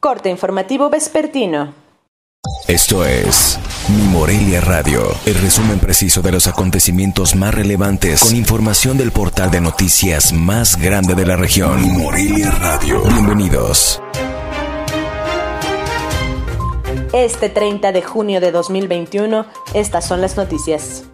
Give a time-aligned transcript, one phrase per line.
[0.00, 1.74] Corte informativo vespertino.
[2.66, 3.58] Esto es
[3.90, 9.50] Mi Morelia Radio, el resumen preciso de los acontecimientos más relevantes con información del portal
[9.50, 11.82] de noticias más grande de la región.
[11.82, 13.02] Mi Morelia Radio.
[13.02, 14.00] Bienvenidos.
[17.12, 19.44] Este 30 de junio de 2021,
[19.74, 21.04] estas son las noticias.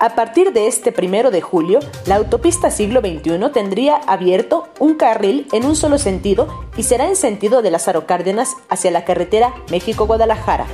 [0.00, 5.48] A partir de este primero de julio, la autopista siglo XXI tendría abierto un carril
[5.50, 10.66] en un solo sentido y será en sentido de Lázaro Cárdenas hacia la carretera México-Guadalajara.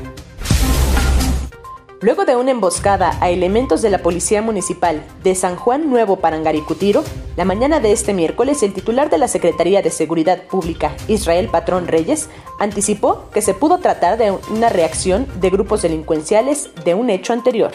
[2.02, 7.02] Luego de una emboscada a elementos de la Policía Municipal de San Juan Nuevo Parangaricutiro,
[7.36, 11.88] la mañana de este miércoles el titular de la Secretaría de Seguridad Pública, Israel Patrón
[11.88, 12.28] Reyes,
[12.58, 17.72] anticipó que se pudo tratar de una reacción de grupos delincuenciales de un hecho anterior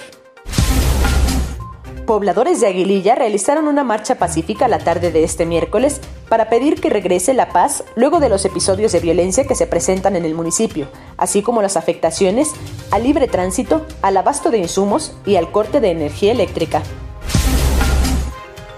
[2.10, 6.90] pobladores de Aguililla realizaron una marcha pacífica la tarde de este miércoles para pedir que
[6.90, 10.88] regrese la paz luego de los episodios de violencia que se presentan en el municipio,
[11.18, 12.50] así como las afectaciones
[12.90, 16.82] al libre tránsito, al abasto de insumos y al corte de energía eléctrica.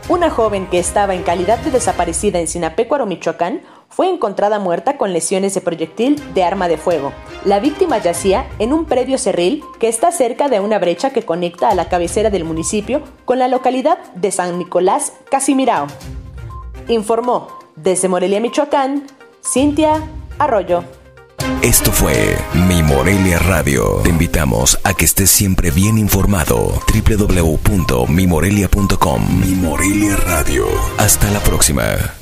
[0.10, 3.62] Una joven que estaba en calidad de desaparecida en Sinapecuaro, Michoacán,
[3.92, 7.14] fue encontrada muerta con lesiones de proyectil de arma de fuego.
[7.46, 11.70] La víctima yacía en un predio cerril que está cerca de una brecha que conecta
[11.70, 15.88] a la cabecera del municipio con la localidad de San Nicolás, Casimirao.
[16.88, 19.06] Informó desde Morelia, Michoacán,
[19.44, 20.02] Cintia
[20.40, 20.84] Arroyo.
[21.62, 24.00] Esto fue Mi Morelia Radio.
[24.04, 26.80] Te invitamos a que estés siempre bien informado.
[26.92, 30.66] www.mimorelia.com Mi Morelia Radio.
[30.98, 32.21] Hasta la próxima.